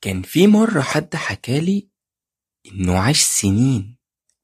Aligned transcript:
كان 0.00 0.22
في 0.22 0.46
مرة 0.46 0.80
حد 0.80 1.16
حكالي 1.16 1.88
إنه 2.72 2.98
عاش 2.98 3.20
سنين 3.22 3.96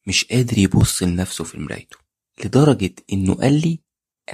مش 0.07 0.25
قادر 0.25 0.59
يبص 0.59 1.03
لنفسه 1.03 1.45
في 1.45 1.59
مرايته 1.61 1.97
لدرجة 2.45 2.95
إنه 3.13 3.35
قال 3.35 3.53
لي 3.61 3.79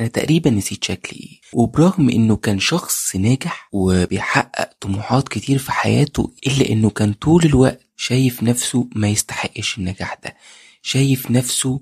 أنا 0.00 0.08
تقريبا 0.08 0.50
نسيت 0.50 0.84
شكلي 0.84 1.20
إيه 1.20 1.40
وبرغم 1.52 2.08
إنه 2.10 2.36
كان 2.36 2.60
شخص 2.60 3.16
ناجح 3.16 3.68
وبيحقق 3.72 4.70
طموحات 4.80 5.28
كتير 5.28 5.58
في 5.58 5.72
حياته 5.72 6.34
إلا 6.46 6.68
إنه 6.72 6.90
كان 6.90 7.12
طول 7.12 7.44
الوقت 7.44 7.80
شايف 7.96 8.42
نفسه 8.42 8.88
ما 8.94 9.08
يستحقش 9.08 9.78
النجاح 9.78 10.14
ده 10.24 10.36
شايف 10.82 11.30
نفسه 11.30 11.80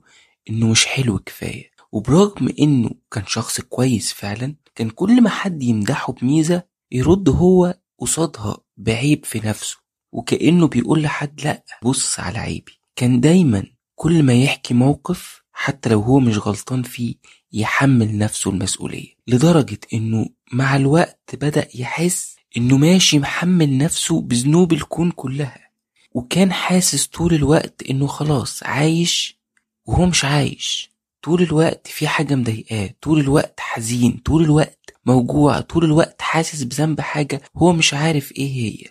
إنه 0.50 0.66
مش 0.68 0.86
حلو 0.86 1.18
كفاية 1.18 1.70
وبرغم 1.92 2.54
إنه 2.60 2.90
كان 3.10 3.24
شخص 3.26 3.60
كويس 3.60 4.12
فعلا 4.12 4.54
كان 4.74 4.90
كل 4.90 5.22
ما 5.22 5.30
حد 5.30 5.62
يمدحه 5.62 6.12
بميزة 6.12 6.62
يرد 6.92 7.28
هو 7.28 7.78
قصادها 7.98 8.56
بعيب 8.76 9.24
في 9.24 9.40
نفسه 9.44 9.76
وكأنه 10.12 10.68
بيقول 10.68 11.02
لحد 11.02 11.40
لأ 11.44 11.64
بص 11.82 12.20
على 12.20 12.38
عيبي. 12.38 12.72
كان 12.96 13.20
دايما 13.20 13.64
كل 13.94 14.22
ما 14.22 14.34
يحكي 14.34 14.74
موقف 14.74 15.42
حتى 15.52 15.88
لو 15.88 16.00
هو 16.00 16.20
مش 16.20 16.38
غلطان 16.38 16.82
فيه 16.82 17.14
يحمل 17.52 18.18
نفسه 18.18 18.50
المسؤولية. 18.50 19.08
لدرجة 19.26 19.78
إنه 19.94 20.26
مع 20.52 20.76
الوقت 20.76 21.34
بدأ 21.34 21.68
يحس 21.74 22.36
إنه 22.56 22.76
ماشي 22.76 23.18
محمل 23.18 23.78
نفسه 23.78 24.20
بذنوب 24.20 24.72
الكون 24.72 25.10
كلها. 25.10 25.70
وكان 26.14 26.52
حاسس 26.52 27.06
طول 27.06 27.34
الوقت 27.34 27.82
إنه 27.90 28.06
خلاص 28.06 28.62
عايش 28.62 29.40
وهو 29.86 30.06
مش 30.06 30.24
عايش. 30.24 30.90
طول 31.22 31.42
الوقت 31.42 31.86
في 31.86 32.08
حاجة 32.08 32.34
مضايقاه 32.34 32.94
طول 33.02 33.20
الوقت 33.20 33.60
حزين 33.60 34.20
طول 34.24 34.44
الوقت 34.44 34.85
موجوع 35.06 35.60
طول 35.60 35.84
الوقت 35.84 36.22
حاسس 36.22 36.62
بذنب 36.62 37.00
حاجة 37.00 37.42
هو 37.56 37.72
مش 37.72 37.94
عارف 37.94 38.32
إيه 38.32 38.50
هي. 38.50 38.84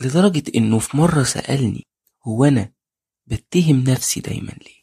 لدرجة 0.00 0.42
إنه 0.54 0.78
في 0.78 0.96
مرة 0.96 1.22
سألني 1.22 1.86
هو 2.24 2.44
أنا 2.44 2.70
بتهم 3.26 3.84
نفسي 3.88 4.20
دايما 4.20 4.52
ليه؟ 4.52 4.80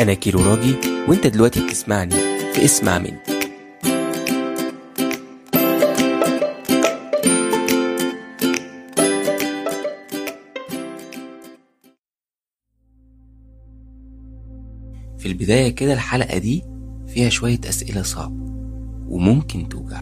أنا 0.00 0.14
كيلو 0.14 0.40
راجي 0.40 0.74
وأنت 1.08 1.26
دلوقتي 1.26 1.66
بتسمعني 1.66 2.14
في 2.54 2.64
اسمع 2.64 2.98
مني 2.98 3.18
في 15.18 15.26
البداية 15.26 15.74
كده 15.74 15.92
الحلقة 15.92 16.38
دي 16.38 16.64
فيها 17.06 17.28
شوية 17.28 17.60
أسئلة 17.68 18.02
صعبة. 18.02 18.45
وممكن 19.08 19.68
توجع. 19.68 20.00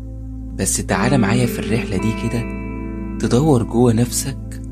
بس 0.58 0.76
تعالى 0.76 1.18
معايا 1.18 1.46
في 1.46 1.58
الرحلة 1.58 1.96
دي 1.96 2.12
كده 2.28 2.44
تدور 3.18 3.62
جوه 3.62 3.92
نفسك 3.92 4.62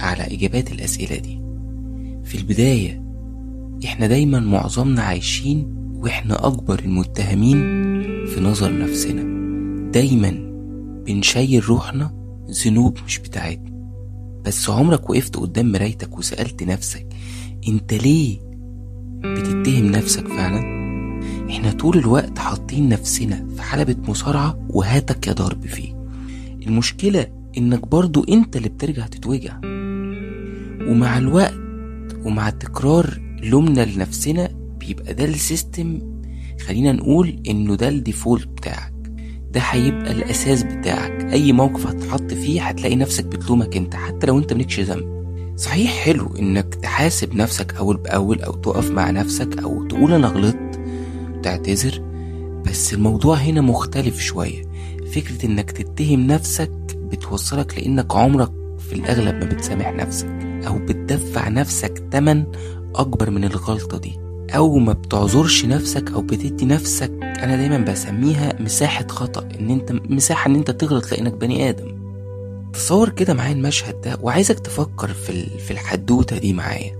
على 0.00 0.22
إجابات 0.22 0.72
الأسئلة 0.72 1.16
دي. 1.16 1.40
في 2.24 2.38
البداية 2.38 3.02
إحنا 3.84 4.06
دايما 4.06 4.40
معظمنا 4.40 5.02
عايشين 5.02 5.76
وإحنا 5.94 6.46
أكبر 6.46 6.78
المتهمين 6.78 7.56
في 8.26 8.40
نظر 8.40 8.78
نفسنا. 8.78 9.22
دايما 9.90 10.30
بنشيل 11.06 11.68
روحنا 11.68 12.14
ذنوب 12.64 12.98
مش 13.06 13.18
بتاعتنا. 13.18 13.76
بس 14.44 14.70
عمرك 14.70 15.10
وقفت 15.10 15.36
قدام 15.36 15.72
مرايتك 15.72 16.18
وسألت 16.18 16.62
نفسك 16.62 17.06
أنت 17.68 17.94
ليه 17.94 18.38
بتتهم 19.24 19.86
نفسك 19.86 20.28
فعلا؟ 20.28 20.75
إحنا 21.50 21.72
طول 21.72 21.98
الوقت 21.98 22.38
حاطين 22.38 22.88
نفسنا 22.88 23.46
في 23.56 23.62
حلبة 23.62 23.96
مصارعة 24.08 24.58
وهاتك 24.68 25.26
يا 25.26 25.32
ضرب 25.32 25.66
فيه. 25.66 25.96
المشكلة 26.66 27.26
إنك 27.58 27.88
برضو 27.88 28.24
أنت 28.28 28.56
اللي 28.56 28.68
بترجع 28.68 29.06
تتوجع. 29.06 29.60
ومع 30.88 31.18
الوقت 31.18 31.54
ومع 32.24 32.50
تكرار 32.50 33.20
لومنا 33.42 33.80
لنفسنا 33.84 34.48
بيبقى 34.80 35.14
ده 35.14 35.24
ال 35.24 35.35
system 35.35 35.98
خلينا 36.66 36.92
نقول 36.92 37.42
إنه 37.48 37.74
ده 37.74 37.88
ال 37.88 37.96
default 37.96 38.48
بتاعك. 38.48 38.92
ده 39.52 39.60
هيبقى 39.60 40.12
الأساس 40.12 40.62
بتاعك. 40.62 41.24
أي 41.32 41.52
موقف 41.52 41.86
هتتحط 41.86 42.34
فيه 42.34 42.62
هتلاقي 42.62 42.96
نفسك 42.96 43.24
بتلومك 43.24 43.76
أنت 43.76 43.94
حتى 43.94 44.26
لو 44.26 44.38
أنت 44.38 44.52
مالكش 44.52 44.80
ذنب. 44.80 45.16
صحيح 45.56 45.90
حلو 45.90 46.36
إنك 46.38 46.74
تحاسب 46.74 47.34
نفسك 47.34 47.74
أول 47.74 47.96
بأول 47.96 48.42
أو 48.42 48.52
تقف 48.52 48.90
مع 48.90 49.10
نفسك 49.10 49.58
أو 49.58 49.84
تقول 49.88 50.12
أنا 50.12 50.28
غلطت. 50.28 50.75
تعتذر 51.46 52.02
بس 52.66 52.94
الموضوع 52.94 53.36
هنا 53.36 53.60
مختلف 53.60 54.20
شوية. 54.20 54.62
فكرة 55.12 55.46
إنك 55.46 55.70
تتهم 55.70 56.26
نفسك 56.26 56.70
بتوصلك 56.96 57.78
لإنك 57.78 58.16
عمرك 58.16 58.52
في 58.78 58.92
الأغلب 58.92 59.34
ما 59.34 59.44
بتسامح 59.44 59.92
نفسك 59.92 60.38
أو 60.66 60.78
بتدفع 60.78 61.48
نفسك 61.48 61.98
تمن 62.10 62.44
أكبر 62.94 63.30
من 63.30 63.44
الغلطة 63.44 63.98
دي. 63.98 64.18
أو 64.50 64.78
ما 64.78 64.92
بتعذرش 64.92 65.64
نفسك 65.64 66.10
أو 66.12 66.20
بتدي 66.20 66.64
نفسك 66.64 67.12
أنا 67.22 67.56
دايما 67.56 67.78
بسميها 67.78 68.62
مساحة 68.62 69.06
خطأ 69.08 69.48
إن 69.60 69.70
أنت 69.70 69.92
مساحة 69.92 70.50
إن 70.50 70.54
أنت 70.54 70.70
تغلط 70.70 71.12
لإنك 71.12 71.32
بني 71.32 71.68
آدم. 71.68 71.96
تصور 72.72 73.08
كده 73.08 73.34
معايا 73.34 73.52
المشهد 73.52 74.00
ده 74.00 74.18
وعايزك 74.22 74.60
تفكر 74.60 75.08
في 75.08 75.58
في 75.58 75.70
الحدوتة 75.70 76.38
دي 76.38 76.52
معايا. 76.52 76.92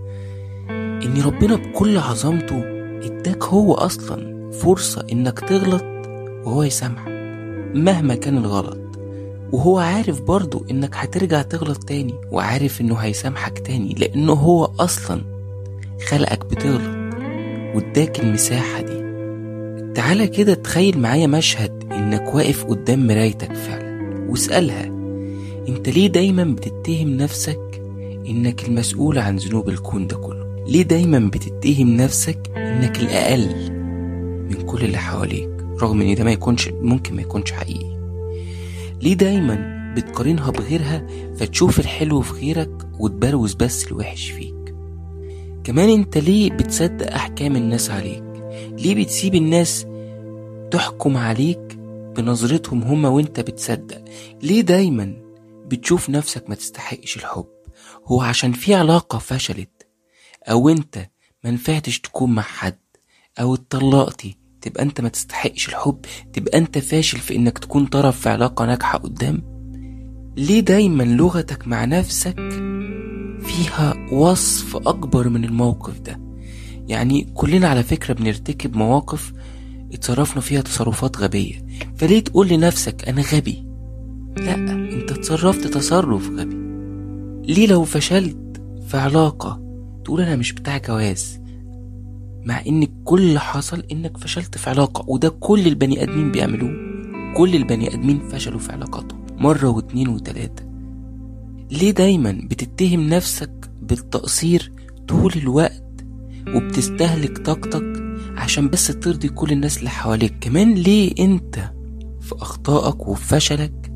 إن 0.71 1.23
ربنا 1.25 1.56
بكل 1.56 1.99
عظمته 1.99 2.62
اداك 3.03 3.45
هو 3.45 3.75
أصلا 3.75 4.36
فرصة 4.61 5.06
إنك 5.12 5.41
تغلط 5.41 5.84
وهو 6.47 6.62
يسامحك 6.62 7.09
مهما 7.75 8.15
كان 8.15 8.39
الغلط. 8.39 8.78
وهو 9.53 9.78
عارف 9.78 10.21
برضو 10.22 10.65
إنك 10.71 10.91
هترجع 10.97 11.43
تغلط 11.43 11.84
تاني 11.84 12.15
وعارف 12.31 12.81
إنه 12.81 12.94
هيسامحك 12.94 13.59
تاني 13.59 13.94
لأنه 13.94 14.33
هو 14.33 14.65
أصلا 14.81 15.21
خلقك 16.09 16.47
بتغلط. 16.47 17.15
واداك 17.75 18.21
المساحة 18.21 18.81
دي. 18.81 19.06
تعالى 19.94 20.27
كده 20.27 20.55
تخيل 20.55 20.99
معايا 20.99 21.27
مشهد 21.27 21.84
إنك 21.93 22.34
واقف 22.34 22.65
قدام 22.65 23.06
مرايتك 23.06 23.53
فعلا 23.53 24.27
واسألها 24.31 24.84
أنت 25.69 25.88
ليه 25.88 26.06
دايما 26.06 26.44
بتتهم 26.44 27.17
نفسك 27.17 27.83
إنك 28.28 28.69
المسؤول 28.69 29.19
عن 29.19 29.37
ذنوب 29.37 29.69
الكون 29.69 30.06
ده 30.06 30.17
كله؟ 30.17 30.65
ليه 30.67 30.83
دايما 30.83 31.19
بتتهم 31.19 31.97
نفسك 31.97 32.38
إنك 32.56 33.00
الأقل؟ 33.00 33.75
من 34.51 34.67
كل 34.67 34.84
اللي 34.84 34.99
حواليك 34.99 35.51
رغم 35.83 36.01
إن 36.01 36.15
ده 36.15 36.25
ما 36.25 36.33
يكونش 36.33 36.69
ممكن 36.69 37.15
ما 37.17 37.23
يكونش 37.23 37.53
حقيقي. 37.53 37.97
ليه 39.03 39.15
دايما 39.15 39.77
بتقارنها 39.97 40.51
بغيرها 40.51 41.07
فتشوف 41.37 41.81
الحلو 41.81 42.21
في 42.21 42.33
غيرك 42.33 42.87
وتبروز 42.99 43.55
بس 43.55 43.87
الوحش 43.87 44.31
فيك؟ 44.31 44.75
كمان 45.65 45.89
أنت 45.89 46.19
ليه 46.19 46.51
بتصدق 46.51 47.12
أحكام 47.15 47.56
الناس 47.56 47.91
عليك؟ 47.91 48.25
ليه 48.79 48.95
بتسيب 49.05 49.35
الناس 49.35 49.87
تحكم 50.71 51.17
عليك 51.17 51.79
بنظرتهم 52.17 52.83
هما 52.83 53.09
وأنت 53.09 53.41
بتصدق؟ 53.41 54.05
ليه 54.43 54.61
دايما 54.61 55.17
بتشوف 55.67 56.11
نفسك 56.11 56.49
ما 56.49 56.55
تستحقش 56.55 57.17
الحب؟ 57.17 57.47
هو 58.06 58.21
عشان 58.21 58.53
في 58.53 58.75
علاقة 58.75 59.19
فشلت 59.19 59.87
أو 60.45 60.69
أنت 60.69 61.11
منفعتش 61.45 62.01
تكون 62.01 62.35
مع 62.35 62.43
حد؟ 62.43 62.79
أو 63.41 63.55
اتطلقتي 63.55 64.37
تبقى 64.61 64.83
أنت 64.83 65.01
ما 65.01 65.09
تستحقش 65.09 65.69
الحب. 65.69 65.99
تبقى 66.33 66.59
أنت 66.59 66.79
فاشل 66.79 67.19
في 67.19 67.37
إنك 67.37 67.59
تكون 67.59 67.87
طرف 67.87 68.21
في 68.21 68.29
علاقة 68.29 68.67
ناجحة 68.67 68.99
قدام. 68.99 69.43
ليه 70.37 70.61
دايما 70.61 71.03
لغتك 71.03 71.69
مع 71.69 71.85
نفسك 71.85 72.37
فيها 73.41 73.95
وصف 74.13 74.77
أكبر 74.77 75.29
من 75.29 75.45
الموقف 75.45 76.01
ده؟ 76.01 76.21
يعني 76.89 77.27
كلنا 77.35 77.69
على 77.69 77.83
فكرة 77.83 78.15
بنرتكب 78.15 78.77
مواقف 78.77 79.33
اتصرفنا 79.93 80.41
فيها 80.41 80.61
تصرفات 80.61 81.19
غبية. 81.19 81.67
فليه 81.97 82.21
تقول 82.21 82.49
لنفسك 82.49 83.09
أنا 83.09 83.23
غبي؟ 83.23 83.65
لأ 84.37 84.55
أنت 84.55 85.13
تصرفت 85.13 85.67
تصرف 85.67 86.31
غبي. 86.31 86.56
ليه 87.53 87.67
لو 87.67 87.85
فشلت 87.85 88.62
في 88.89 88.97
علاقة 88.97 89.61
تقول 90.05 90.21
أنا 90.21 90.37
مش 90.37 90.53
بتاع 90.53 90.79
جواز؟ 90.79 91.41
مع 92.46 92.60
إن 92.66 92.87
كل 93.04 93.20
اللي 93.20 93.40
حصل 93.40 93.82
إنك 93.93 94.16
فشلت 94.16 94.58
في 94.58 94.70
علاقة 94.70 95.04
وده 95.10 95.28
كل 95.28 95.66
البني 95.66 96.02
آدمين 96.02 96.32
بيعملوه. 96.32 96.70
كل 97.37 97.54
البني 97.54 97.94
آدمين 97.94 98.28
فشلوا 98.28 98.58
في 98.58 98.72
علاقاتهم 98.72 99.26
مرة 99.38 99.69
واتنين 99.69 100.08
وتلاتة. 100.08 100.62
ليه 101.70 101.90
دايما 101.90 102.40
بتتهم 102.50 103.08
نفسك 103.08 103.70
بالتقصير 103.82 104.72
طول 105.08 105.32
الوقت 105.37 105.82
وبتستهلك 106.54 107.38
طاقتك 107.38 108.02
عشان 108.37 108.69
بس 108.69 108.87
ترضي 108.87 109.28
كل 109.28 109.52
الناس 109.52 109.78
اللي 109.78 109.90
حواليك؟ 109.90 110.34
كمان 110.40 110.75
ليه 110.75 111.12
أنت 111.19 111.54
في 112.20 112.34
أخطائك 112.34 113.08
وفي 113.08 113.25
فشلك 113.25 113.93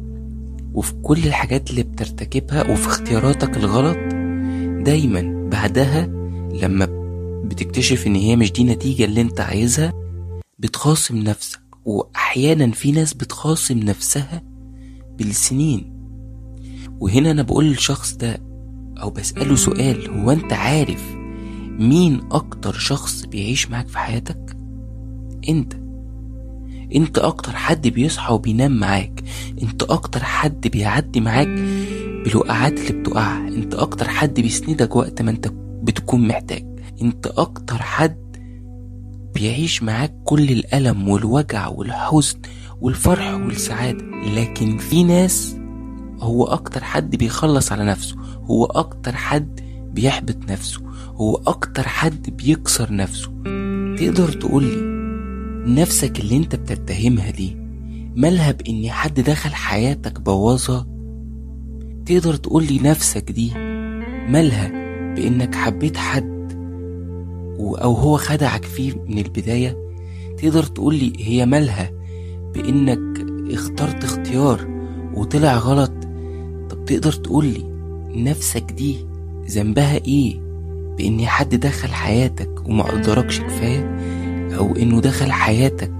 وفي 0.75 0.93
كل 1.03 1.19
الحاجات 1.19 1.71
اللي 1.71 1.83
بترتكبها 1.83 2.73
وفي 2.73 2.87
اختياراتك 2.87 3.57
الغلط 3.57 3.99
دايما 4.85 5.49
بعدها 5.53 6.07
لما 6.63 7.00
بتكتشف 7.51 8.07
إن 8.07 8.15
هي 8.15 8.37
مش 8.37 8.53
دي 8.53 8.63
النتيجة 8.63 9.05
اللي 9.05 9.21
أنت 9.21 9.41
عايزها 9.41 9.93
بتخاصم 10.59 11.17
نفسك. 11.17 11.61
وأحيانا 11.85 12.71
في 12.71 12.93
ناس 12.93 13.15
بتخاصم 13.15 13.79
نفسها 13.79 14.43
بالسنين. 15.19 15.93
وهنا 17.01 17.31
أنا 17.31 17.43
بقول 17.43 17.65
للشخص 17.65 18.15
ده 18.15 18.41
أو 19.03 19.11
بسأله 19.11 19.57
سؤال 19.57 20.11
هو 20.11 20.31
أنت 20.31 20.53
عارف 20.53 21.15
مين 21.79 22.21
أكتر 22.33 22.73
شخص 22.73 23.25
بيعيش 23.27 23.71
معاك 23.71 23.89
في 23.89 23.99
حياتك؟ 23.99 24.57
أنت. 25.49 25.73
أنت 26.95 27.19
أكتر 27.19 27.53
حد 27.57 27.89
بيصحى 27.89 28.35
وبينام 28.35 28.73
معاك. 28.79 29.25
أنت 29.63 29.83
أكتر 29.83 30.25
حد 30.25 30.69
بيعدي 30.69 31.21
معاك 31.21 31.49
بالوقعات 32.25 32.79
اللي 32.79 32.93
بتقعها 33.01 33.49
أنت 33.49 33.75
أكتر 33.75 34.09
حد 34.09 34.41
بيسندك 34.41 34.97
وقت 34.97 35.23
ما 35.23 35.31
أنت 35.31 35.49
بتكون 35.83 36.29
محتاج. 36.29 36.70
انت 37.03 37.27
أكتر 37.27 37.79
حد 37.79 38.31
بيعيش 39.35 39.83
معاك 39.83 40.15
كل 40.25 40.51
الألم 40.51 41.09
والوجع 41.09 41.69
والحزن 41.69 42.39
والفرح 42.81 43.35
والسعادة. 43.35 44.05
لكن 44.37 44.79
في 44.79 45.05
ناس 45.05 45.57
هو 46.21 46.45
أكتر 46.45 46.85
حد 46.85 47.17
بيخلص 47.17 47.73
على 47.73 47.85
نفسه 47.85 48.17
هو 48.45 48.65
أكتر 48.65 49.17
حد 49.17 49.61
بيحبط 49.95 50.51
نفسه 50.51 50.81
هو 51.15 51.37
أكتر 51.47 51.89
حد 51.89 52.31
بيكسر 52.37 52.93
نفسه. 52.95 53.31
تقدر 53.99 54.33
تقولي 54.33 54.77
نفسك 55.67 56.21
اللي 56.21 56.37
انت 56.37 56.57
بتتهمها 56.57 57.31
دي 57.31 57.57
مالها 58.17 58.53
بإن 58.53 58.91
حد 58.91 59.21
دخل 59.21 59.51
حياتك 59.55 60.21
بوظها 60.21 60.87
تقدر 62.07 62.37
تقولي 62.37 62.79
نفسك 62.79 63.31
دي 63.31 63.55
مالها 64.29 64.69
بإنك 65.15 65.55
حبيت 65.55 65.97
حد 65.97 66.40
أو 67.61 67.93
هو 67.95 68.17
خدعك 68.17 68.65
فيه 68.65 68.93
من 69.09 69.19
البداية 69.19 69.77
تقدر 70.39 70.63
تقولي 70.63 71.13
هي 71.19 71.47
مالها 71.47 71.91
بإنك 72.55 73.27
اخترت 73.53 74.05
اختيار 74.05 74.69
وطلع 75.15 75.57
غلط؟ 75.57 75.93
طب 76.71 76.85
تقدر 76.85 77.13
تقولي 77.13 77.65
نفسك 78.15 78.63
دي 78.73 78.97
ذنبها 79.51 79.97
إيه؟ 79.97 80.41
بإن 80.99 81.27
حد 81.27 81.55
دخل 81.55 81.89
حياتك 81.89 82.51
وما 82.67 82.83
قدركش 82.85 83.41
كفاية؟ 83.41 83.97
أو 84.59 84.77
إنه 84.77 85.01
دخل 85.01 85.33
حياتك 85.33 85.93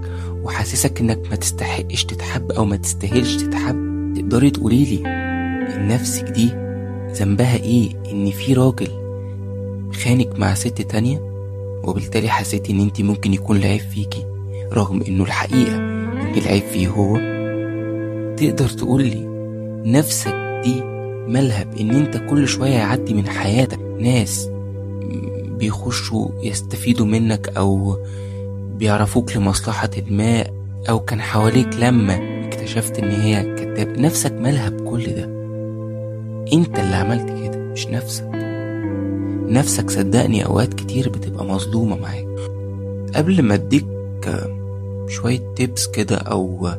وحاسسك 0.43 1.01
إنك 1.01 1.29
ما 1.29 1.35
تستحقش 1.35 2.05
تتحب 2.05 2.51
أو 2.51 2.65
ما 2.65 2.75
تستاهلش 2.75 3.35
تتحب؟ 3.35 3.91
تقدري 4.15 4.49
تقوليلي 4.49 5.01
نفسك 5.77 6.23
دي 6.29 6.49
ذنبها 7.13 7.55
إيه؟ 7.55 7.89
إن 8.11 8.31
في 8.31 8.53
راجل 8.53 8.87
خانك 10.03 10.39
مع 10.39 10.53
ست 10.53 10.81
تانية؟ 10.81 11.30
وبالتالي 11.83 12.29
حسيتي 12.29 12.71
إن 12.71 12.79
انت 12.79 13.01
ممكن 13.01 13.33
يكون 13.33 13.57
العيب 13.57 13.81
فيكي 13.81 14.25
رغم 14.73 15.01
إنه 15.07 15.23
الحقيقة 15.23 15.75
ان 15.75 16.33
العيب 16.37 16.63
فيه 16.63 16.87
هو 16.87 17.15
تقدر 18.37 18.69
تقولي 18.69 19.25
نفسك 19.85 20.33
دي 20.63 20.81
مالها 21.27 21.63
بان 21.63 21.89
أنت 21.89 22.17
كل 22.29 22.47
شوية 22.47 22.69
يعدي 22.71 23.13
من 23.13 23.27
حياتك 23.27 23.79
ناس 23.99 24.49
بيخشوا 25.45 26.27
يستفيدوا 26.43 27.05
منك 27.05 27.49
أو 27.57 27.97
بيعرفوك 28.77 29.37
لمصلحة 29.37 29.89
ما 30.09 30.43
أو 30.89 30.99
كان 30.99 31.21
حواليك 31.21 31.75
لما 31.79 32.45
اكتشفت 32.47 32.99
إن 32.99 33.11
هي 33.11 33.55
كذاب 33.55 33.99
نفسك 33.99 34.31
مالها 34.31 34.69
بكل 34.69 35.03
ده. 35.05 35.23
أنت 36.53 36.79
اللي 36.79 36.95
عملت 36.95 37.25
كده 37.43 37.57
مش 37.59 37.87
نفسك. 37.87 38.40
نفسك 39.51 39.89
صدقني 39.89 40.45
أوقات 40.45 40.73
كتير 40.73 41.09
بتبقى 41.09 41.45
مظلومة 41.45 41.95
معاك. 41.95 42.27
قبل 43.15 43.41
ما 43.41 43.53
أديك 43.53 43.85
شوية 45.07 45.53
تيبس 45.55 45.87
كده 45.87 46.15
أو 46.15 46.69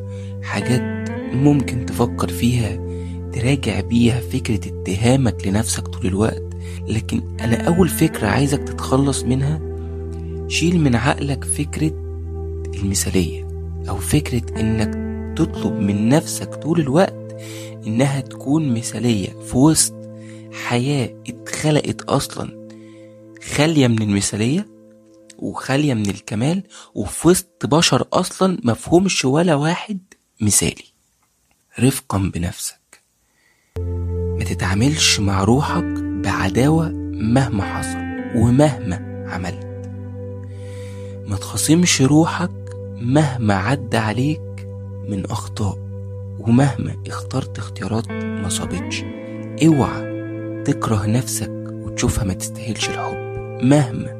حاجات 0.41 1.09
ممكن 1.33 1.85
تفكر 1.85 2.27
فيها 2.27 2.79
تراجع 3.33 3.79
بيها 3.79 4.19
فكرة 4.19 4.59
اتهامك 4.67 5.47
لنفسك 5.47 5.87
طول 5.87 6.05
الوقت 6.05 6.43
لكن 6.87 7.21
أنا 7.39 7.55
أول 7.67 7.87
فكرة 7.89 8.27
عايزك 8.27 8.59
تتخلص 8.63 9.23
منها 9.23 9.61
شيل 10.47 10.79
من 10.79 10.95
عقلك 10.95 11.43
فكرة 11.43 11.91
المثالية 12.75 13.47
أو 13.89 13.97
فكرة 13.97 14.59
إنك 14.59 14.93
تطلب 15.37 15.73
من 15.79 16.09
نفسك 16.09 16.55
طول 16.55 16.79
الوقت 16.79 17.35
إنها 17.87 18.19
تكون 18.21 18.73
مثالية 18.73 19.27
في 19.45 19.57
وسط 19.57 19.93
حياة 20.51 21.09
اتخلقت 21.29 22.01
أصلا. 22.01 22.62
خالية 23.51 23.87
من 23.87 24.01
المثالية 24.01 24.67
وخالية 25.39 25.93
من 25.93 26.09
الكمال 26.09 26.63
وفي 26.95 27.27
وسط 27.27 27.65
بشر 27.65 28.07
أصلا 28.13 28.57
مفهومش 28.63 29.25
ولا 29.25 29.55
واحد 29.55 29.99
مثالي. 30.41 30.85
رفقا 31.79 32.17
بنفسك. 32.17 33.01
ما 34.37 34.43
تتعاملش 34.43 35.19
مع 35.19 35.43
روحك 35.43 35.83
بعداوة 36.23 36.89
مهما 37.13 37.63
حصل 37.63 37.97
ومهما 38.35 39.25
عملت. 39.29 39.73
ما 41.27 41.37
تخاصمش 41.37 42.01
روحك 42.01 42.51
مهما 42.95 43.53
عدى 43.53 43.97
عليك 43.97 44.67
من 45.09 45.25
أخطاء 45.25 45.77
ومهما 46.39 47.03
اخترت 47.07 47.57
اختيارات 47.57 48.11
ما 48.11 48.49
صابتش 48.49 49.03
اوعى 49.65 50.13
تكره 50.63 51.05
نفسك 51.05 51.51
وتشوفها 51.71 52.23
ما 52.23 52.33
تستاهلش 52.33 52.89
الحب. 52.89 53.22
مهما 53.63 54.13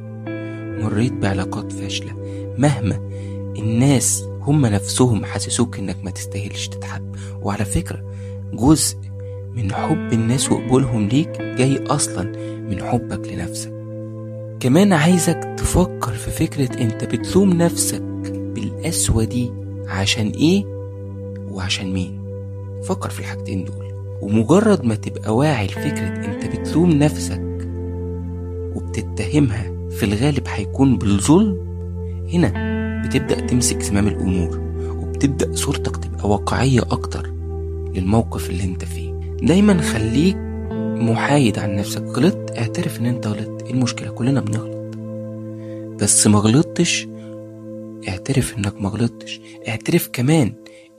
مريت 0.84 1.14
بعلاقات 1.14 1.72
فاشلة 1.72 2.14
مهما 2.58 3.10
الناس 3.58 4.24
هم 4.42 4.66
نفسهم 4.66 5.26
حسسوك 5.26 5.80
إنك 5.80 5.98
ما 6.04 6.12
تستاهلش 6.12 6.68
تتحب. 6.68 7.16
وعلى 7.42 7.66
فكرة 7.66 8.04
جزء 8.54 8.98
من 9.56 9.74
حب 9.74 10.14
الناس 10.14 10.52
وقبولهم 10.52 11.08
ليك 11.08 11.42
جاي 11.42 11.84
أصلا 11.88 12.24
من 12.70 12.84
حبك 12.84 13.28
لنفسك. 13.34 13.74
كمان 14.60 14.94
عايزك 14.94 15.56
تفكر 15.58 16.12
في 16.12 16.32
فكرة 16.32 16.82
أنت 16.82 17.04
بتلوم 17.04 17.54
نفسك 17.54 18.02
بالقسوة 18.32 19.24
دي 19.24 19.52
عشان 19.88 20.28
إيه 20.30 20.66
وعشان 21.52 21.94
مين. 21.94 22.20
فكر 22.84 23.10
في 23.10 23.20
الحاجتين 23.20 23.66
دول. 23.66 23.94
ومجرد 24.22 24.84
ما 24.86 24.96
تبقى 24.96 25.36
واعي 25.36 25.66
لفكرة 25.66 26.08
أنت 26.26 26.46
بتلوم 26.58 26.90
نفسك 26.90 27.53
وبتتهمها 28.98 29.90
في 29.90 30.04
الغالب 30.04 30.44
هيكون 30.48 30.98
بالظلم 30.98 31.58
هنا 32.34 32.54
بتبدأ 33.06 33.40
تمسك 33.40 33.82
زمام 33.82 34.08
الأمور 34.08 34.60
وبتبدأ 34.88 35.56
صورتك 35.56 35.98
تبقى 35.98 36.30
واقعية 36.30 36.82
أكتر 36.82 37.28
للموقف 37.96 38.50
اللي 38.50 38.64
أنت 38.64 38.86
فيه. 38.86 39.14
دايما 39.42 39.82
خليك 39.82 40.38
محايد 41.12 41.60
عن 41.60 41.76
نفسك. 41.76 42.02
غلطت 42.02 42.58
اعترف 42.58 43.00
إن 43.00 43.06
أنت 43.06 43.28
غلطت. 43.28 43.64
إيه 43.64 43.72
المشكلة؟ 43.72 44.10
كلنا 44.10 44.42
بنغلط. 44.42 44.96
بس 46.04 46.28
ما 46.28 46.40
غلطتش 46.40 47.08
اعترف 48.08 48.58
إنك 48.58 48.82
ما 48.82 48.90
غلطتش. 48.90 49.42
اعترف 49.68 50.10
كمان 50.14 50.54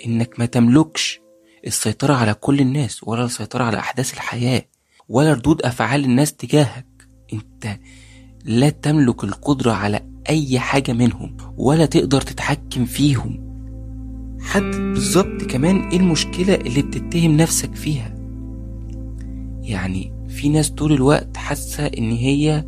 إنك 0.07 0.38
ما 0.38 0.47
تملكش 0.47 1.21
السيطرة 1.66 2.14
على 2.14 2.35
كل 2.35 2.61
الناس 2.61 3.04
ولا 3.04 3.25
السيطرة 3.25 3.64
على 3.64 3.78
أحداث 3.78 4.14
الحياة 4.14 4.62
ولا 5.09 5.33
ردود 5.33 5.62
أفعال 5.62 6.04
الناس 6.04 6.33
تجاهك. 6.33 6.93
انت 7.35 7.79
لا 8.45 8.71
تملك 8.71 9.25
القدرة 9.25 9.73
على 9.73 10.00
أي 10.29 10.59
حاجة 10.59 10.93
منهم 10.93 11.37
ولا 11.57 11.87
تقدر 11.87 12.21
تتحكم 12.21 12.85
فيهم. 12.85 13.45
حدد 14.41 14.76
بالظبط 14.76 15.43
كمان 15.43 15.88
إيه 15.88 15.97
المشكلة 15.99 16.55
اللي 16.55 16.83
بتتهم 16.83 17.37
نفسك 17.37 17.75
فيها؟ 17.75 18.14
يعني 19.62 20.12
في 20.29 20.49
ناس 20.49 20.71
طول 20.71 20.93
الوقت 20.93 21.37
حاسة 21.37 21.87
إن 21.87 22.11
هي 22.11 22.64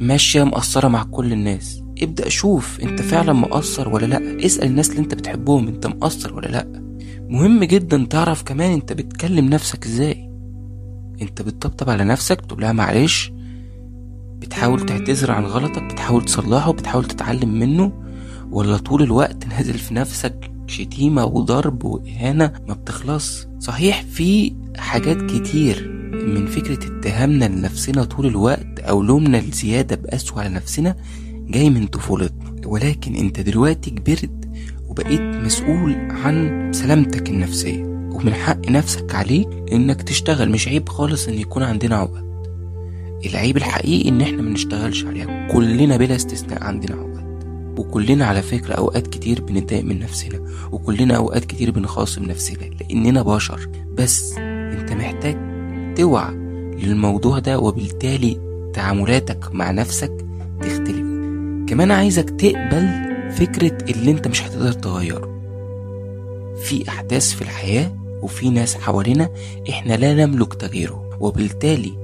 ماشية 0.00 0.44
مقصرة 0.44 0.88
مع 0.88 1.02
كل 1.02 1.32
الناس. 1.32 1.82
ابدأ 2.02 2.28
شوف 2.28 2.80
أنت 2.80 3.02
فعلا 3.02 3.32
مقصر 3.32 3.88
ولا 3.88 4.06
لأ. 4.06 4.46
اسأل 4.46 4.68
الناس 4.68 4.90
اللي 4.90 5.00
أنت 5.00 5.14
بتحبهم 5.14 5.68
أنت 5.68 5.86
مقصر 5.86 6.34
ولا 6.34 6.46
لأ. 6.46 6.82
مهم 7.28 7.64
جدا 7.64 8.06
تعرف 8.10 8.42
كمان 8.42 8.72
أنت 8.72 8.92
بتكلم 8.92 9.48
نفسك 9.48 9.86
إزاي. 9.86 10.30
أنت 11.22 11.42
بتطبطب 11.42 11.90
على 11.90 12.04
نفسك 12.04 12.42
بتقول 12.42 12.60
لها 12.60 12.72
معلش 12.72 13.32
بتحاول 14.42 14.86
تعتذر 14.86 15.30
عن 15.30 15.44
غلطك 15.44 15.82
بتحاول 15.82 16.24
تصلحه 16.24 16.72
بتحاول 16.72 17.04
تتعلم 17.04 17.58
منه 17.58 17.92
ولا 18.50 18.76
طول 18.76 19.02
الوقت 19.02 19.46
نازل 19.46 19.74
في 19.74 19.94
نفسك 19.94 20.50
شتيمة 20.66 21.24
وضرب 21.24 21.84
وإهانة؟ 21.84 22.52
ما 22.68 22.74
بتخلص. 22.74 23.46
صحيح 23.60 24.02
في 24.02 24.52
حاجات 24.76 25.22
كتير 25.22 25.88
من 26.12 26.46
فكرة 26.46 26.98
اتهامنا 26.98 27.44
لنفسنا 27.44 28.04
طول 28.04 28.26
الوقت 28.26 28.78
أو 28.80 29.02
لومنا 29.02 29.38
الزيادة 29.38 29.96
بقسوة 29.96 30.40
على 30.40 30.54
نفسنا 30.54 30.96
جاي 31.32 31.70
من 31.70 31.86
طفولتنا. 31.86 32.66
ولكن 32.66 33.14
أنت 33.14 33.40
دلوقتي 33.40 33.90
كبرت 33.90 34.48
وبقيت 34.88 35.20
مسؤول 35.20 35.94
عن 35.94 36.70
سلامتك 36.74 37.30
النفسية. 37.30 37.82
ومن 37.84 38.34
حق 38.34 38.70
نفسك 38.70 39.14
عليك 39.14 39.48
إنك 39.72 40.02
تشتغل. 40.02 40.50
مش 40.50 40.68
عيب 40.68 40.88
خالص 40.88 41.28
إن 41.28 41.34
يكون 41.34 41.62
عندنا 41.62 41.96
عقد. 41.96 42.31
العيب 43.26 43.56
الحقيقي 43.56 44.08
إن 44.08 44.20
إحنا 44.20 44.42
منشتغلش 44.42 45.04
عليها. 45.04 45.48
كلنا 45.52 45.96
بلا 45.96 46.16
استثناء 46.16 46.64
عندنا 46.64 46.96
عقد 46.96 47.22
وكلنا 47.78 48.26
على 48.26 48.42
فكرة 48.42 48.74
أوقات 48.74 49.06
كتير 49.06 49.40
بنتضايق 49.42 49.84
من 49.84 49.98
نفسنا. 49.98 50.40
وكلنا 50.72 51.16
أوقات 51.16 51.44
كتير 51.44 51.70
بنخاصم 51.70 52.24
نفسنا. 52.24 52.64
لأننا 52.80 53.22
بشر. 53.22 53.68
بس 53.94 54.34
أنت 54.38 54.92
محتاج 54.92 55.36
توعى 55.96 56.34
للموضوع 56.82 57.38
ده 57.38 57.58
وبالتالي 57.58 58.40
تعاملاتك 58.74 59.54
مع 59.54 59.70
نفسك 59.70 60.12
تختلف. 60.60 61.06
كمان 61.68 61.90
عايزك 61.90 62.30
تقبل 62.30 63.12
فكرة 63.32 63.90
اللي 63.90 64.10
أنت 64.10 64.28
مش 64.28 64.42
هتقدر 64.42 64.72
تغيره. 64.72 65.32
في 66.62 66.88
أحداث 66.88 67.32
في 67.32 67.42
الحياة 67.42 67.96
وفي 68.22 68.50
ناس 68.50 68.74
حوالينا 68.74 69.28
إحنا 69.70 69.94
لا 69.94 70.26
نملك 70.26 70.54
تغييره. 70.54 71.18
وبالتالي 71.20 72.01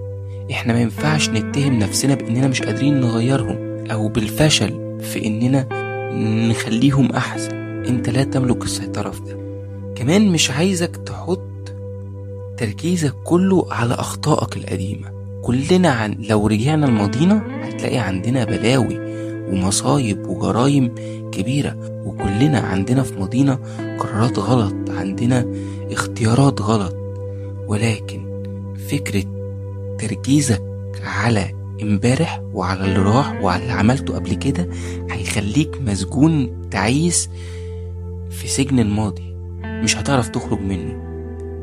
إحنا 0.50 0.73
ما 0.73 0.81
ينفعش 0.81 1.28
نتهم 1.28 1.78
نفسنا 1.78 2.14
بإننا 2.14 2.49
مش 2.49 2.62
قادرين 2.62 3.00
نغيرهم 3.00 3.85
أو 3.90 4.09
بالفشل 4.09 4.99
في 5.00 5.26
إننا 5.26 5.67
نخليهم 6.49 7.12
أحسن. 7.12 7.57
أنت 7.88 8.09
لا 8.11 8.25
تملك 8.25 8.64
السيطرة 8.64 9.11
في 9.11 9.21
ده. 9.21 9.38
كمان 9.95 10.28
مش 10.33 10.50
عايزك 10.50 10.97
تحط 10.97 11.40
تركيزك 12.57 13.14
كله 13.25 13.67
على 13.71 13.95
أخطائك 13.95 14.57
القديمة. 14.57 15.09
كلنا 15.43 15.88
عن 15.88 16.17
لو 16.28 16.47
رجعنا 16.47 16.87
لماضينا 16.87 17.43
هتلاقي 17.62 17.99
عندنا 17.99 18.45
بلاوي 18.45 18.99
ومصايب 19.52 20.26
وجرايم 20.26 20.95
كبيرة. 21.33 22.02
وكلنا 22.05 22.59
عندنا 22.59 23.02
في 23.02 23.19
ماضينا 23.19 23.59
قرارات 23.99 24.38
غلط 24.38 24.75
عندنا 24.88 25.47
اختيارات 25.93 26.62
غلط. 26.62 26.97
ولكن 27.67 28.21
فكرة 28.90 29.38
تركيزك 29.99 30.62
على 31.05 31.55
امبارح 31.83 32.40
وعلى 32.52 32.85
اللي 32.85 32.99
راح 32.99 33.43
وعلى 33.43 33.62
اللي 33.62 33.73
عملته 33.73 34.14
قبل 34.14 34.35
كده 34.35 34.69
هيخليك 35.11 35.81
مسجون 35.81 36.69
تعيس 36.71 37.28
في 38.31 38.49
سجن 38.49 38.78
الماضي. 38.78 39.35
مش 39.64 39.97
هتعرف 39.97 40.28
تخرج 40.28 40.61
منه. 40.61 41.09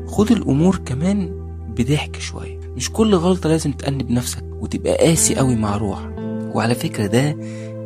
خد 0.06 0.32
الأمور 0.32 0.76
كمان 0.76 1.46
بضحك 1.78 2.20
شوية. 2.20 2.60
مش 2.76 2.90
كل 2.92 3.14
غلطة 3.14 3.48
لازم 3.48 3.72
تأنب 3.72 4.10
نفسك 4.10 4.44
وتبقى 4.60 4.96
قاسي 4.96 5.34
قوي 5.34 5.56
مع 5.56 5.76
روحك. 5.76 6.10
وعلى 6.54 6.74
فكرة 6.74 7.06
ده 7.06 7.36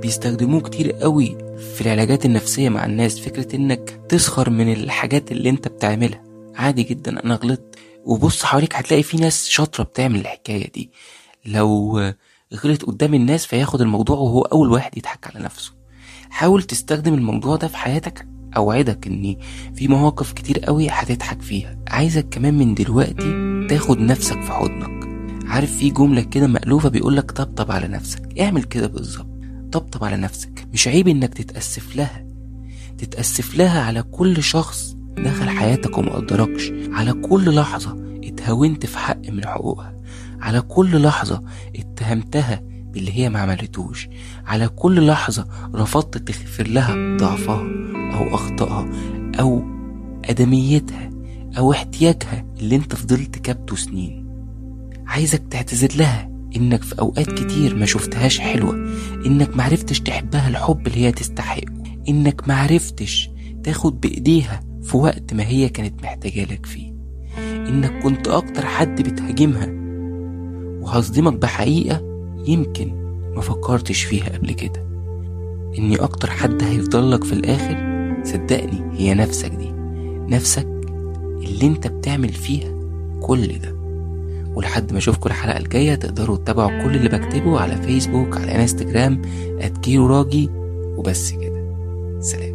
بيستخدموه 0.03 0.61
كتير 0.61 0.93
قوي 0.93 1.37
في 1.75 1.81
العلاجات 1.81 2.27
النفسية 2.27 2.69
مع 2.69 2.85
الناس. 2.85 3.21
فكرة 3.21 3.57
إنك 3.57 4.01
تسخر 4.09 4.51
من 4.51 4.73
الحاجات 4.73 5.33
اللي 5.33 5.51
أنت 5.51 5.69
بتعملها. 5.69 6.23
عادي 6.57 6.83
جدا. 6.83 7.25
أنا 7.25 7.35
غلطت. 7.35 7.75
وبص 8.05 8.45
حواليك 8.45 8.77
هتلاقي 8.77 9.03
في 9.03 9.17
ناس 9.17 9.49
شاطرة 9.49 9.85
بتعمل 9.85 10.21
الحكاية 10.21 10.73
دي. 10.73 10.91
لو 11.47 12.01
غلط 12.65 12.83
قدام 12.85 13.15
الناس 13.15 13.47
فياخد 13.47 13.81
الموضوع 13.81 14.17
وهو 14.17 14.43
أول 14.43 14.71
واحد 14.71 14.99
يضحك 14.99 15.27
على 15.27 15.45
نفسه. 15.45 15.73
حاول 16.31 16.63
تستخدم 16.63 17.15
الموضوع 17.15 17.57
ده 17.57 17.69
في 17.69 17.77
حياتك 17.77 18.27
أوعدك 18.57 19.07
إن 19.07 19.37
في 19.75 19.89
مواقف 19.89 20.33
كتير 20.33 20.59
قوي 20.59 20.89
هتضحك 20.89 21.43
فيها. 21.43 21.79
عايزك 21.89 22.29
كمان 22.29 22.55
من 22.59 22.75
دلوقتي 22.75 23.33
تاخد 23.69 23.99
نفسك 23.99 24.43
في 24.43 24.53
حضنك. 24.53 25.11
عارف 25.47 25.77
في 25.77 25.91
جملة 25.91 26.21
كده 26.21 26.47
مألوفة 26.47 26.89
بيقولك 26.89 27.31
طبطب 27.31 27.71
على 27.71 27.89
نفسك. 27.89 28.41
اعمل 28.41 28.63
كده 28.65 28.87
بالظبط. 28.87 29.27
طبطب 29.73 30.05
على 30.05 30.17
نفسك. 30.17 30.67
مش 30.73 30.89
عيب 30.89 31.09
إنك 31.09 31.35
تتأسف 31.35 31.97
لها. 31.97 32.27
تتأسف 32.99 33.55
لها 33.55 33.83
على 33.83 34.03
كل 34.03 34.43
شخص 34.43 34.97
دخل 35.19 35.49
حياتك 35.49 35.99
وما 35.99 36.11
قدركش 36.13 36.73
على 36.93 37.13
كل 37.13 37.55
لحظة 37.55 37.97
اتهاونت 38.25 38.87
في 38.87 38.99
حق 38.99 39.31
من 39.31 39.47
حقوقها. 39.47 39.95
على 40.41 40.61
كل 40.61 41.03
لحظة 41.03 41.43
اتهمتها 41.77 42.61
باللي 42.65 43.13
هي 43.19 43.29
ما 43.31 43.39
عملتوش. 43.39 44.09
على 44.47 44.69
كل 44.69 45.07
لحظة 45.07 45.47
رفضت 45.75 46.19
تغفر 46.19 46.67
لها 46.67 47.17
ضعفها 47.17 47.61
أو 48.15 48.35
أخطائها 48.35 48.91
أو 49.41 49.63
أدميتها 50.25 51.11
أو 51.59 51.73
احتياجها 51.73 52.45
اللي 52.61 52.77
أنت 52.77 52.95
فضلت 52.95 53.39
كابته 53.39 53.77
سنين. 53.77 54.27
عايزك 55.07 55.43
تعتذر 55.51 55.89
لها 55.97 56.31
إنك 56.57 56.83
في 56.83 56.99
أوقات 57.01 57.33
كتير 57.33 57.75
ما 57.77 57.87
شفتهاش 57.87 58.39
حلوة. 58.39 58.75
إنك 59.27 59.57
معرفتش 59.57 60.01
تحبها 60.01 60.49
الحب 60.49 60.87
اللي 60.87 60.99
هي 61.07 61.13
تستحقه. 61.13 61.73
إنك 62.09 62.49
معرفتش 62.49 63.31
تاخد 63.65 64.01
بإيديها 64.01 64.61
في 64.83 64.97
وقت 64.97 65.35
ما 65.35 65.47
هي 65.47 65.69
كانت 65.69 66.03
محتاجة 66.03 66.45
لك 66.45 66.67
فيه. 66.67 66.93
إنك 67.39 68.03
كنت 68.03 68.29
أكتر 68.29 68.67
حد 68.67 69.03
بتهاجمها. 69.03 69.69
وهصدمك 70.83 71.33
بحقيقة 71.33 72.01
يمكن 72.47 72.93
ما 73.35 73.41
فكرتش 73.41 74.03
فيها 74.03 74.29
قبل 74.29 74.53
كده. 74.53 74.87
إني 75.79 75.97
أكتر 75.97 76.31
حد 76.31 76.63
هيفضل 76.63 77.11
لك 77.11 77.25
في 77.25 77.33
الآخر 77.33 77.91
صدقني 78.25 78.83
هي 78.93 79.15
نفسك 79.15 79.51
دي. 79.51 79.71
نفسك 80.37 80.69
اللي 81.43 81.67
أنت 81.67 81.87
بتعمل 81.87 82.29
فيها 82.29 82.69
كل 83.21 83.59
ده. 83.59 83.81
ولحد 84.55 84.93
ما 84.93 84.99
أشوفكم 84.99 85.27
الحلقة 85.31 85.59
الجاية 85.59 85.95
تقدروا 85.95 86.37
تتابعوا 86.37 86.83
كل 86.83 86.97
اللي 86.97 87.09
بكتبه 87.09 87.61
على 87.61 87.77
فيسبوك 87.77 88.37
على 88.37 88.55
انستجرام 88.55 89.23
@كيرو 89.83 90.07
راجي 90.07 90.51
وبس 90.97 91.33
كده. 91.33 91.75
سلام. 92.21 92.50